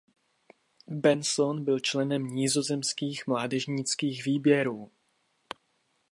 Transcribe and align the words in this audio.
Benson 0.87 1.63
byl 1.65 1.79
členem 1.79 2.27
nizozemských 2.27 3.27
mládežnických 3.27 4.25
výběrů. 4.25 4.91